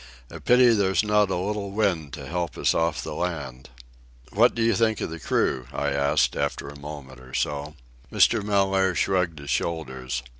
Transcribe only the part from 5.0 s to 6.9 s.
the crew?" I asked, after a